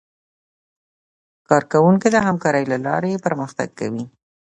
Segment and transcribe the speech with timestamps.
[1.49, 4.03] کارکوونکي د همکارۍ له لارې پرمختګ کوي